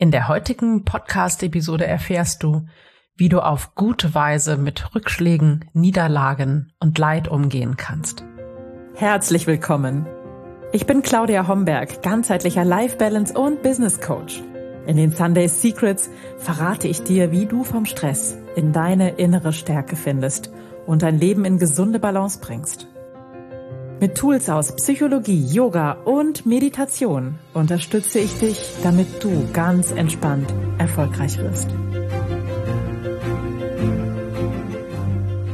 [0.00, 2.66] In der heutigen Podcast-Episode erfährst du,
[3.16, 8.22] wie du auf gute Weise mit Rückschlägen, Niederlagen und Leid umgehen kannst.
[8.94, 10.06] Herzlich willkommen.
[10.70, 14.40] Ich bin Claudia Homberg, ganzheitlicher Life Balance und Business Coach.
[14.86, 19.96] In den Sunday Secrets verrate ich dir, wie du vom Stress in deine innere Stärke
[19.96, 20.52] findest
[20.86, 22.86] und dein Leben in gesunde Balance bringst.
[24.00, 31.36] Mit Tools aus Psychologie, Yoga und Meditation unterstütze ich dich, damit du ganz entspannt erfolgreich
[31.38, 31.68] wirst.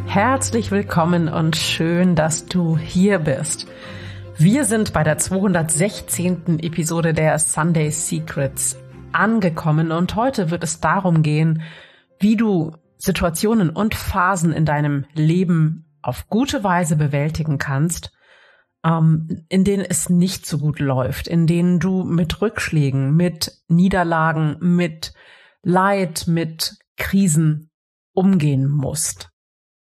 [0.05, 3.67] Herzlich willkommen und schön, dass du hier bist.
[4.37, 6.59] Wir sind bei der 216.
[6.59, 8.77] Episode der Sunday Secrets
[9.13, 11.63] angekommen und heute wird es darum gehen,
[12.21, 18.13] wie du Situationen und Phasen in deinem Leben auf gute Weise bewältigen kannst
[18.85, 24.57] ähm, in denen es nicht so gut läuft, in denen du mit Rückschlägen, mit Niederlagen,
[24.61, 25.15] mit
[25.63, 27.71] Leid, mit Krisen
[28.13, 29.31] umgehen musst.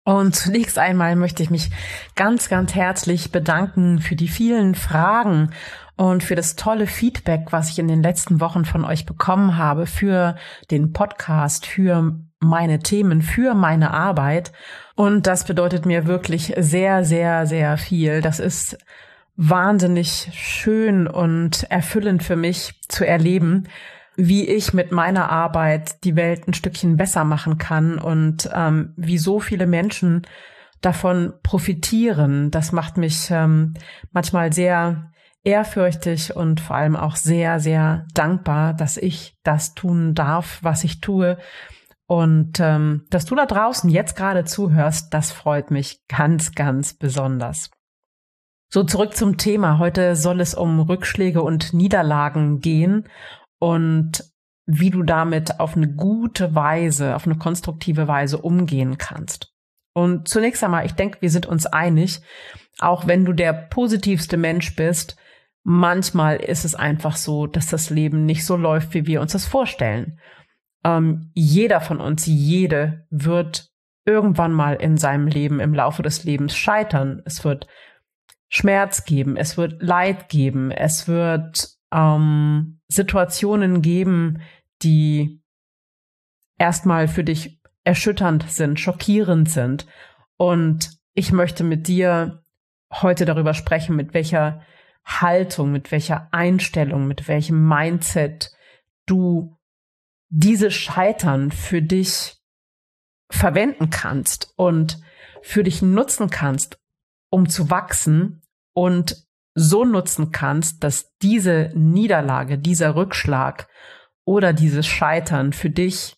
[0.03, 1.69] Und zunächst einmal möchte ich mich
[2.15, 5.51] ganz, ganz herzlich bedanken für die vielen Fragen
[5.97, 9.85] und für das tolle Feedback, was ich in den letzten Wochen von euch bekommen habe,
[9.85, 10.35] für
[10.71, 14.51] den Podcast, für meine Themen, für meine Arbeit.
[14.95, 18.21] Und das bedeutet mir wirklich sehr, sehr, sehr viel.
[18.21, 18.77] Das ist
[19.35, 23.67] wahnsinnig schön und erfüllend für mich zu erleben,
[24.15, 29.17] wie ich mit meiner Arbeit die Welt ein Stückchen besser machen kann und ähm, wie
[29.17, 30.23] so viele Menschen
[30.81, 32.51] davon profitieren.
[32.51, 33.75] Das macht mich ähm,
[34.11, 35.11] manchmal sehr
[35.43, 40.99] ehrfürchtig und vor allem auch sehr, sehr dankbar, dass ich das tun darf, was ich
[40.99, 41.37] tue.
[42.09, 47.69] Und ähm, dass du da draußen jetzt gerade zuhörst, das freut mich ganz, ganz besonders.
[48.73, 49.77] So zurück zum Thema.
[49.77, 53.07] Heute soll es um Rückschläge und Niederlagen gehen
[53.59, 54.23] und
[54.65, 59.53] wie du damit auf eine gute Weise, auf eine konstruktive Weise umgehen kannst.
[59.93, 62.21] Und zunächst einmal, ich denke, wir sind uns einig,
[62.79, 65.15] auch wenn du der positivste Mensch bist,
[65.63, 69.45] manchmal ist es einfach so, dass das Leben nicht so läuft, wie wir uns das
[69.45, 70.19] vorstellen.
[70.83, 73.69] Ähm, jeder von uns, jede wird
[74.05, 77.21] irgendwann mal in seinem Leben, im Laufe des Lebens scheitern.
[77.25, 77.67] Es wird
[78.47, 84.41] Schmerz geben, es wird Leid geben, es wird ähm, Situationen geben,
[84.81, 85.41] die
[86.57, 89.85] erstmal für dich erschütternd sind, schockierend sind.
[90.37, 92.43] Und ich möchte mit dir
[92.91, 94.61] heute darüber sprechen, mit welcher
[95.05, 98.51] Haltung, mit welcher Einstellung, mit welchem Mindset
[99.05, 99.58] du
[100.29, 102.37] diese Scheitern für dich
[103.29, 105.01] verwenden kannst und
[105.41, 106.79] für dich nutzen kannst,
[107.29, 108.41] um zu wachsen
[108.73, 113.67] und so nutzen kannst, dass diese Niederlage, dieser Rückschlag
[114.23, 116.15] oder dieses Scheitern für dich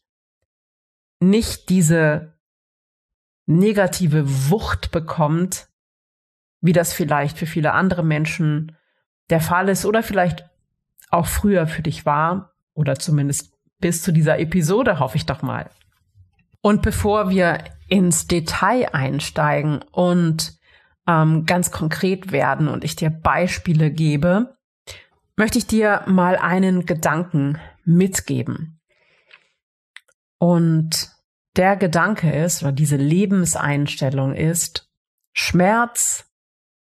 [1.19, 2.33] nicht diese
[3.45, 5.69] negative Wucht bekommt,
[6.61, 8.77] wie das vielleicht für viele andere Menschen
[9.29, 10.49] der Fall ist oder vielleicht
[11.09, 15.69] auch früher für dich war oder zumindest bis zu dieser Episode, hoffe ich doch mal.
[16.61, 20.57] Und bevor wir ins Detail einsteigen und
[21.07, 24.55] ähm, ganz konkret werden und ich dir Beispiele gebe,
[25.35, 28.79] möchte ich dir mal einen Gedanken mitgeben.
[30.37, 31.11] Und
[31.57, 34.89] der Gedanke ist, oder diese Lebenseinstellung ist,
[35.33, 36.31] Schmerz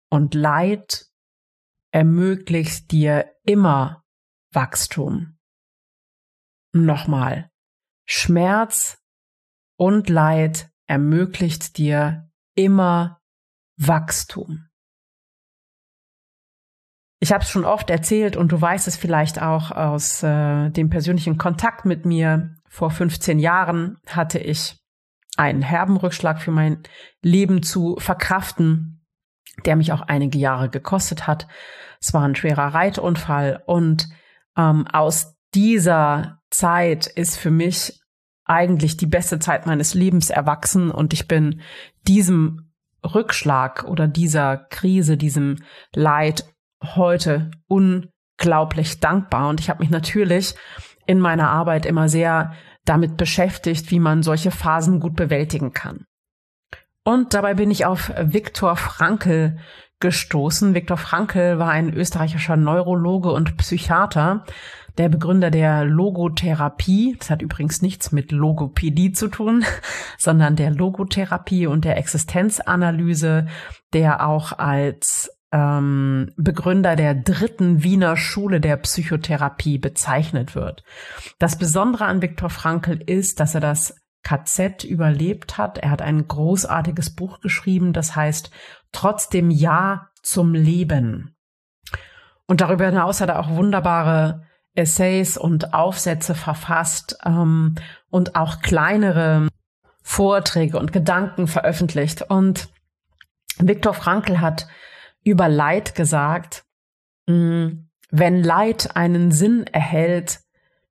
[0.09, 1.07] und Leid
[1.91, 4.03] ermöglicht dir immer
[4.51, 5.38] Wachstum.
[6.71, 7.49] Nochmal,
[8.05, 8.99] Schmerz
[9.77, 13.19] und Leid ermöglicht dir immer
[13.77, 14.67] Wachstum.
[17.21, 20.89] Ich habe es schon oft erzählt und du weißt es vielleicht auch aus äh, dem
[20.89, 22.55] persönlichen Kontakt mit mir.
[22.69, 24.79] Vor 15 Jahren hatte ich
[25.35, 26.83] einen herben Rückschlag für mein
[27.21, 29.05] Leben zu verkraften,
[29.65, 31.47] der mich auch einige Jahre gekostet hat.
[31.99, 34.07] Es war ein schwerer Reitunfall und
[34.57, 37.99] ähm, aus dieser Zeit ist für mich
[38.45, 41.61] eigentlich die beste Zeit meines Lebens erwachsen und ich bin
[42.07, 42.71] diesem
[43.03, 45.57] Rückschlag oder dieser Krise, diesem
[45.93, 46.45] Leid
[46.83, 49.49] heute unglaublich dankbar.
[49.49, 50.55] Und ich habe mich natürlich
[51.05, 52.53] in meiner Arbeit immer sehr
[52.85, 56.05] damit beschäftigt, wie man solche Phasen gut bewältigen kann.
[57.03, 59.57] Und dabei bin ich auf Viktor Frankl
[59.99, 60.73] gestoßen.
[60.73, 64.45] Viktor Frankl war ein österreichischer Neurologe und Psychiater,
[64.99, 67.15] der Begründer der Logotherapie.
[67.17, 69.63] Das hat übrigens nichts mit Logopädie zu tun,
[70.17, 73.47] sondern der Logotherapie und der Existenzanalyse,
[73.93, 80.83] der auch als ähm, Begründer der dritten Wiener Schule der Psychotherapie bezeichnet wird.
[81.39, 85.77] Das Besondere an Viktor Frankl ist, dass er das KZ überlebt hat.
[85.77, 88.51] Er hat ein großartiges Buch geschrieben, das heißt
[88.91, 91.37] Trotzdem Ja zum Leben.
[92.47, 97.75] Und darüber hinaus hat er auch wunderbare Essays und Aufsätze verfasst ähm,
[98.09, 99.47] und auch kleinere
[100.01, 102.23] Vorträge und Gedanken veröffentlicht.
[102.23, 102.69] Und
[103.57, 104.67] Viktor Frankl hat
[105.23, 106.63] über Leid gesagt,
[107.27, 107.67] mm,
[108.11, 110.39] wenn Leid einen Sinn erhält,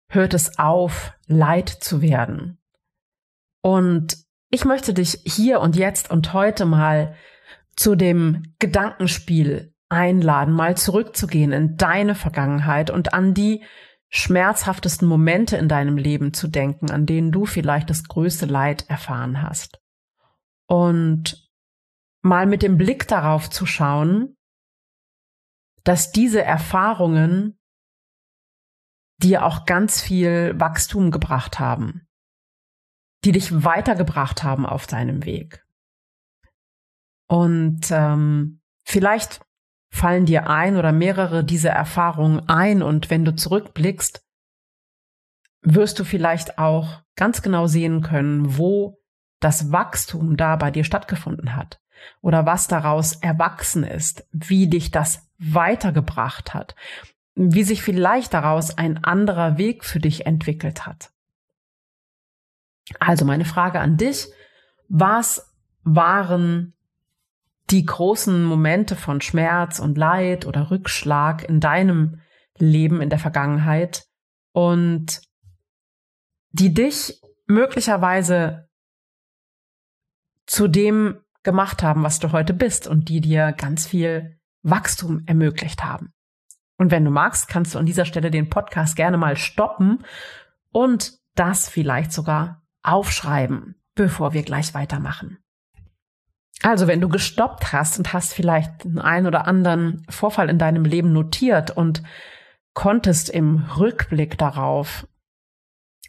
[0.08, 2.58] hört es auf, Leid zu werden.
[3.60, 4.19] Und
[4.50, 7.14] ich möchte dich hier und jetzt und heute mal
[7.76, 13.64] zu dem Gedankenspiel einladen, mal zurückzugehen in deine Vergangenheit und an die
[14.11, 19.43] schmerzhaftesten Momente in deinem Leben zu denken, an denen du vielleicht das größte Leid erfahren
[19.43, 19.81] hast.
[20.67, 21.50] Und
[22.23, 24.37] mal mit dem Blick darauf zu schauen,
[25.85, 27.58] dass diese Erfahrungen
[29.19, 32.06] dir auch ganz viel Wachstum gebracht haben,
[33.25, 35.64] die dich weitergebracht haben auf deinem Weg.
[37.26, 39.41] Und ähm, vielleicht
[39.90, 44.23] fallen dir ein oder mehrere dieser Erfahrungen ein und wenn du zurückblickst,
[45.62, 48.99] wirst du vielleicht auch ganz genau sehen können, wo
[49.40, 51.81] das Wachstum da bei dir stattgefunden hat
[52.20, 56.75] oder was daraus erwachsen ist, wie dich das weitergebracht hat,
[57.34, 61.11] wie sich vielleicht daraus ein anderer Weg für dich entwickelt hat.
[62.99, 64.29] Also meine Frage an dich,
[64.88, 65.52] was
[65.84, 66.75] waren
[67.70, 72.20] die großen Momente von Schmerz und Leid oder Rückschlag in deinem
[72.56, 74.06] Leben in der Vergangenheit
[74.53, 75.20] und
[76.50, 78.69] die dich möglicherweise
[80.47, 85.85] zu dem gemacht haben, was du heute bist und die dir ganz viel Wachstum ermöglicht
[85.85, 86.12] haben.
[86.79, 90.05] Und wenn du magst, kannst du an dieser Stelle den Podcast gerne mal stoppen
[90.70, 95.38] und das vielleicht sogar aufschreiben, bevor wir gleich weitermachen.
[96.62, 101.12] Also, wenn du gestoppt hast und hast vielleicht einen oder anderen Vorfall in deinem Leben
[101.12, 102.02] notiert und
[102.75, 105.06] konntest im Rückblick darauf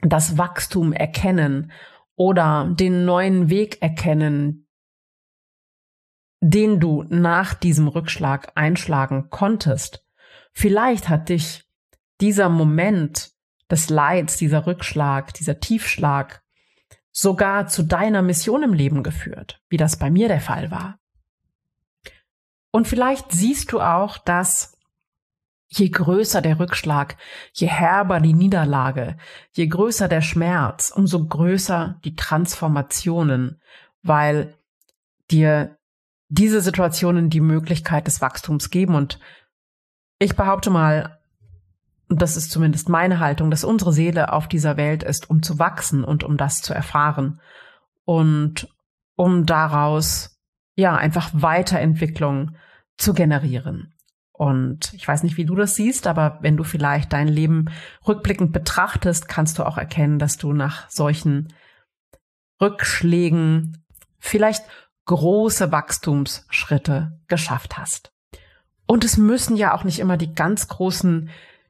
[0.02, 1.72] das Wachstum erkennen
[2.16, 4.68] oder den neuen Weg erkennen,
[6.42, 10.06] den du nach diesem Rückschlag einschlagen konntest.
[10.54, 11.66] Vielleicht hat dich
[12.22, 13.32] dieser Moment
[13.70, 16.44] des Leids, dieser Rückschlag, dieser Tiefschlag
[17.12, 21.00] sogar zu deiner Mission im Leben geführt, wie das bei mir der Fall war.
[22.72, 24.78] Und vielleicht siehst du auch, dass
[25.70, 27.18] je größer der Rückschlag,
[27.54, 29.18] je herber die Niederlage,
[29.52, 33.62] je größer der Schmerz, umso größer die Transformationen,
[34.02, 34.56] weil
[35.30, 35.78] dir
[36.28, 38.96] diese Situationen die Möglichkeit des Wachstums geben.
[38.96, 39.20] Und
[40.20, 41.19] ich behaupte mal,
[42.10, 46.04] das ist zumindest meine Haltung, dass unsere Seele auf dieser Welt ist, um zu wachsen
[46.04, 47.40] und um das zu erfahren
[48.04, 48.68] und
[49.16, 50.40] um daraus
[50.76, 52.56] ja einfach Weiterentwicklung
[52.98, 53.94] zu generieren.
[54.32, 57.66] Und ich weiß nicht, wie du das siehst, aber wenn du vielleicht dein Leben
[58.08, 61.54] rückblickend betrachtest, kannst du auch erkennen, dass du nach solchen
[62.62, 63.84] Rückschlägen
[64.18, 64.64] vielleicht
[65.06, 68.14] große Wachstumsschritte geschafft hast.
[68.86, 71.30] Und es müssen ja auch nicht immer die ganz großen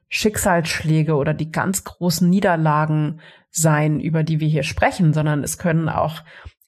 [0.10, 3.22] Schicksalsschläge oder die ganz großen Niederlagen
[3.52, 6.24] sein, über die wir hier sprechen, sondern es können auch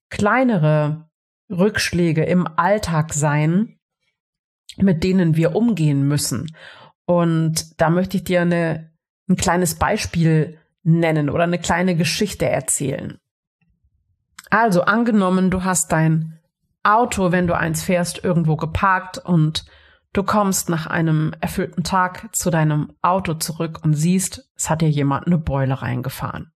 [0.09, 1.09] kleinere
[1.49, 3.77] Rückschläge im Alltag sein,
[4.77, 6.55] mit denen wir umgehen müssen.
[7.05, 8.91] Und da möchte ich dir eine,
[9.27, 13.17] ein kleines Beispiel nennen oder eine kleine Geschichte erzählen.
[14.49, 16.39] Also angenommen, du hast dein
[16.83, 19.65] Auto, wenn du eins fährst, irgendwo geparkt und
[20.13, 24.89] Du kommst nach einem erfüllten Tag zu deinem Auto zurück und siehst, es hat dir
[24.89, 26.51] jemand eine Beule reingefahren.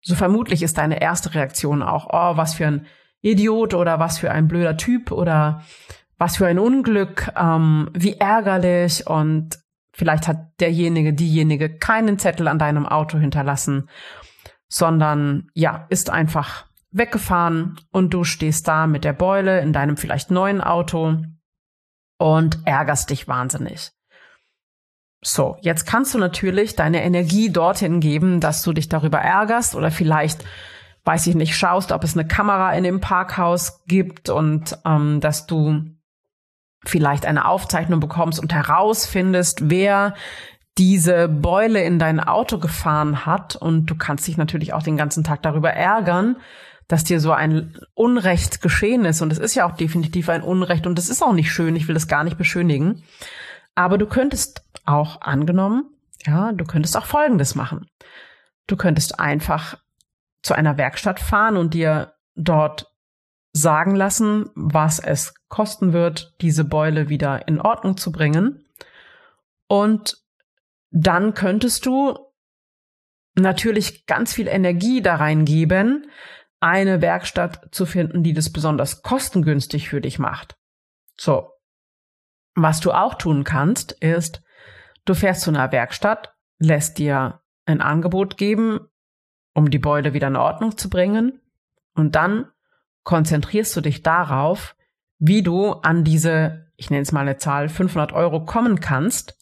[0.00, 2.86] So vermutlich ist deine erste Reaktion auch, oh, was für ein
[3.20, 5.62] Idiot oder was für ein blöder Typ oder
[6.16, 9.58] was für ein Unglück, ähm, wie ärgerlich und
[9.92, 13.90] vielleicht hat derjenige, diejenige keinen Zettel an deinem Auto hinterlassen,
[14.68, 20.30] sondern ja, ist einfach weggefahren und du stehst da mit der Beule in deinem vielleicht
[20.30, 21.18] neuen Auto
[22.20, 23.92] und ärgerst dich wahnsinnig.
[25.22, 29.90] So, jetzt kannst du natürlich deine Energie dorthin geben, dass du dich darüber ärgerst oder
[29.90, 30.44] vielleicht,
[31.04, 35.46] weiß ich nicht, schaust, ob es eine Kamera in dem Parkhaus gibt und ähm, dass
[35.46, 35.82] du
[36.84, 40.14] vielleicht eine Aufzeichnung bekommst und herausfindest, wer
[40.76, 45.24] diese Beule in dein Auto gefahren hat und du kannst dich natürlich auch den ganzen
[45.24, 46.36] Tag darüber ärgern,
[46.90, 49.22] dass dir so ein Unrecht geschehen ist.
[49.22, 51.76] Und es ist ja auch definitiv ein Unrecht und es ist auch nicht schön.
[51.76, 53.04] Ich will das gar nicht beschönigen.
[53.76, 55.84] Aber du könntest auch angenommen,
[56.26, 57.86] ja, du könntest auch Folgendes machen.
[58.66, 59.78] Du könntest einfach
[60.42, 62.92] zu einer Werkstatt fahren und dir dort
[63.52, 68.64] sagen lassen, was es kosten wird, diese Beule wieder in Ordnung zu bringen.
[69.68, 70.16] Und
[70.90, 72.18] dann könntest du
[73.36, 76.08] natürlich ganz viel Energie da reingeben,
[76.60, 80.56] eine Werkstatt zu finden, die das besonders kostengünstig für dich macht.
[81.18, 81.50] So.
[82.54, 84.42] Was du auch tun kannst, ist,
[85.04, 88.80] du fährst zu einer Werkstatt, lässt dir ein Angebot geben,
[89.54, 91.40] um die Beule wieder in Ordnung zu bringen,
[91.94, 92.50] und dann
[93.04, 94.76] konzentrierst du dich darauf,
[95.18, 99.36] wie du an diese, ich nenne es mal eine Zahl, 500 Euro kommen kannst,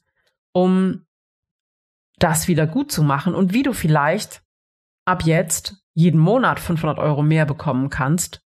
[0.53, 1.07] um
[2.19, 4.43] das wieder gut zu machen und wie du vielleicht
[5.05, 8.41] ab jetzt jeden Monat 500 Euro mehr bekommen kannst.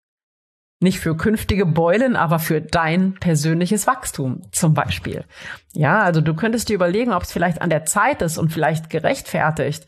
[0.80, 5.24] Nicht für künftige Beulen, aber für dein persönliches Wachstum zum Beispiel.
[5.72, 8.88] Ja, also du könntest dir überlegen, ob es vielleicht an der Zeit ist und vielleicht
[8.88, 9.86] gerechtfertigt,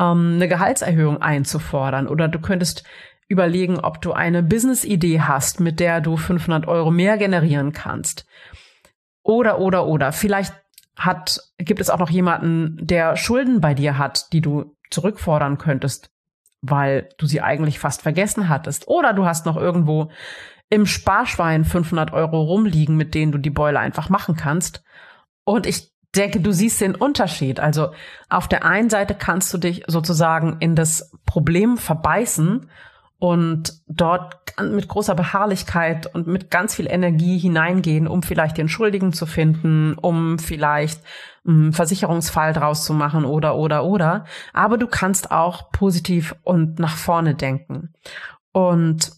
[0.00, 2.08] ähm, eine Gehaltserhöhung einzufordern.
[2.08, 2.82] Oder du könntest
[3.28, 8.24] überlegen, ob du eine Business-Idee hast, mit der du 500 Euro mehr generieren kannst.
[9.22, 10.12] Oder, oder, oder.
[10.12, 10.54] Vielleicht
[10.96, 16.11] hat, gibt es auch noch jemanden, der Schulden bei dir hat, die du zurückfordern könntest,
[16.62, 18.88] weil du sie eigentlich fast vergessen hattest.
[18.88, 20.10] Oder du hast noch irgendwo
[20.70, 24.82] im Sparschwein 500 Euro rumliegen, mit denen du die Beule einfach machen kannst.
[25.44, 27.60] Und ich denke, du siehst den Unterschied.
[27.60, 27.92] Also
[28.28, 32.70] auf der einen Seite kannst du dich sozusagen in das Problem verbeißen
[33.22, 39.12] und dort mit großer Beharrlichkeit und mit ganz viel Energie hineingehen, um vielleicht den Schuldigen
[39.12, 41.00] zu finden, um vielleicht
[41.46, 44.24] einen Versicherungsfall draus zu machen oder, oder, oder.
[44.52, 47.92] Aber du kannst auch positiv und nach vorne denken.
[48.50, 49.12] Und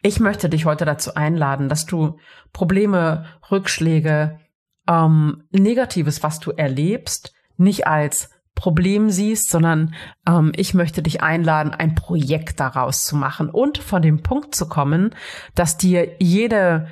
[0.00, 2.20] ich möchte dich heute dazu einladen, dass du
[2.52, 4.38] Probleme, Rückschläge,
[4.86, 9.94] ähm, Negatives, was du erlebst, nicht als Problem siehst, sondern
[10.26, 14.68] ähm, ich möchte dich einladen, ein Projekt daraus zu machen und von dem Punkt zu
[14.68, 15.14] kommen,
[15.54, 16.88] dass dir jede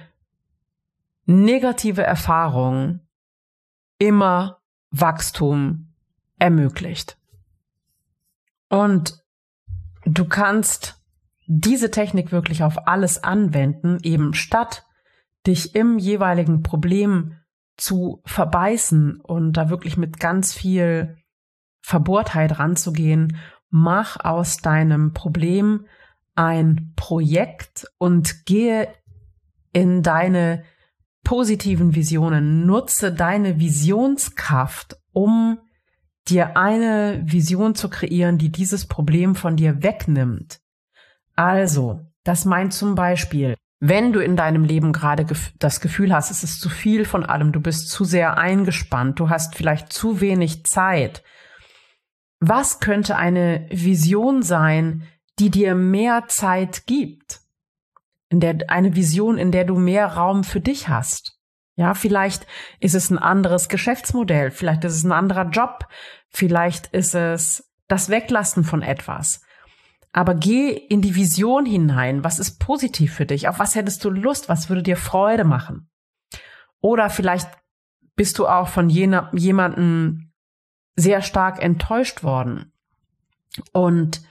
[1.27, 3.01] negative Erfahrung
[3.99, 4.59] immer
[4.91, 5.95] Wachstum
[6.39, 7.17] ermöglicht.
[8.69, 9.23] Und
[10.05, 11.01] du kannst
[11.47, 14.85] diese Technik wirklich auf alles anwenden, eben statt
[15.47, 17.37] dich im jeweiligen Problem
[17.77, 21.17] zu verbeißen und da wirklich mit ganz viel
[21.83, 23.37] Verbohrtheit ranzugehen.
[23.69, 25.87] Mach aus deinem Problem
[26.35, 28.89] ein Projekt und gehe
[29.73, 30.65] in deine
[31.25, 32.67] positiven Visionen.
[32.67, 35.59] Nutze deine Visionskraft, um
[36.29, 40.61] dir eine Vision zu kreieren, die dieses Problem von dir wegnimmt.
[41.35, 45.27] Also, das meint zum Beispiel, wenn du in deinem Leben gerade
[45.59, 49.29] das Gefühl hast, es ist zu viel von allem, du bist zu sehr eingespannt, du
[49.29, 51.25] hast vielleicht zu wenig Zeit,
[52.45, 55.07] was könnte eine Vision sein,
[55.39, 57.41] die dir mehr Zeit gibt?
[58.31, 61.39] In der, eine Vision, in der du mehr Raum für dich hast.
[61.77, 62.45] Ja, vielleicht
[62.81, 65.87] ist es ein anderes Geschäftsmodell, vielleicht ist es ein anderer Job,
[66.31, 69.43] vielleicht ist es das Weglassen von etwas.
[70.11, 72.25] Aber geh in die Vision hinein.
[72.25, 73.49] Was ist positiv für dich?
[73.49, 74.49] Auf was hättest du Lust?
[74.49, 75.89] Was würde dir Freude machen?
[76.81, 77.49] Oder vielleicht
[78.17, 80.32] bist du auch von jener, jemanden
[80.97, 82.73] sehr stark enttäuscht worden.
[83.73, 84.23] Und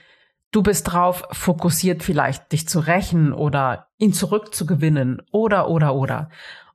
[0.50, 6.30] du bist drauf fokussiert, vielleicht dich zu rächen oder ihn zurückzugewinnen oder, oder, oder.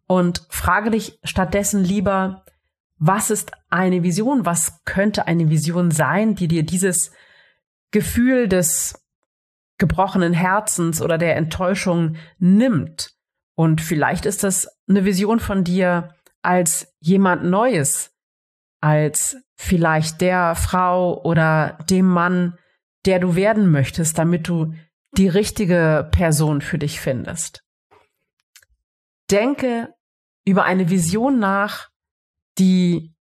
[0.08, 2.44] Und frage dich stattdessen lieber,
[3.00, 4.46] was ist eine Vision?
[4.46, 7.12] Was könnte eine Vision sein, die dir dieses
[7.91, 9.06] Gefühl des
[9.77, 13.12] gebrochenen Herzens oder der Enttäuschung nimmt?
[13.53, 18.16] Und vielleicht ist das eine Vision von dir als jemand Neues,
[18.81, 22.57] als vielleicht der Frau oder dem Mann,
[23.05, 24.74] der du werden möchtest, damit du
[25.13, 27.63] die richtige Person für dich findest.
[29.31, 29.93] Denke
[30.46, 31.89] über eine Vision nach,
[32.57, 33.13] die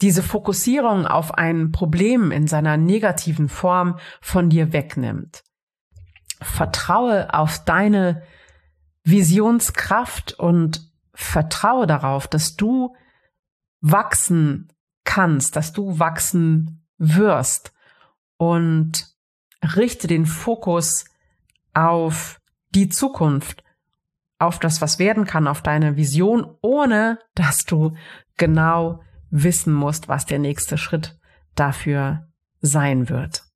[0.00, 5.42] diese Fokussierung auf ein Problem in seiner negativen Form von dir wegnimmt.
[6.40, 8.22] Vertraue auf deine
[9.04, 12.94] Visionskraft und vertraue darauf, dass du
[13.80, 14.72] wachsen
[15.04, 17.72] kannst, dass du wachsen wirst
[18.36, 19.14] und
[19.76, 21.04] richte den Fokus
[21.74, 23.64] auf die Zukunft,
[24.38, 27.94] auf das, was werden kann, auf deine Vision, ohne dass du
[28.36, 31.18] genau wissen musst, was der nächste Schritt
[31.54, 32.28] dafür
[32.60, 33.49] sein wird.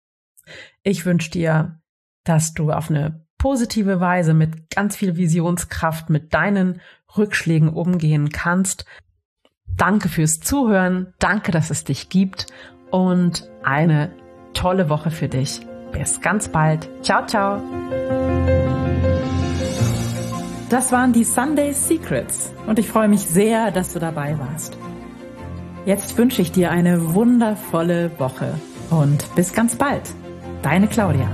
[0.81, 1.79] Ich wünsche dir,
[2.25, 6.81] dass du auf eine positive Weise mit ganz viel Visionskraft mit deinen
[7.15, 8.85] Rückschlägen umgehen kannst.
[9.77, 12.47] Danke fürs Zuhören, danke, dass es dich gibt
[12.89, 14.11] und eine
[14.53, 15.61] tolle Woche für dich.
[15.91, 16.89] Bis ganz bald.
[17.03, 17.61] Ciao, ciao.
[20.69, 24.75] Das waren die Sunday Secrets und ich freue mich sehr, dass du dabei warst.
[25.85, 28.53] Jetzt wünsche ich dir eine wundervolle Woche
[29.01, 30.03] und bis ganz bald.
[30.61, 31.29] Deine Claudia.